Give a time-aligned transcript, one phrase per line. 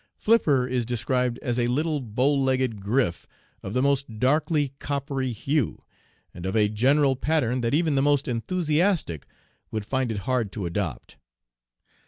[0.17, 3.27] Flipper is described as a little bow legged grif
[3.61, 5.83] of the most darkly coppery hue,
[6.33, 9.27] and of a general pattern that even the most enthusiastic
[9.69, 11.17] would find it hard to adopt.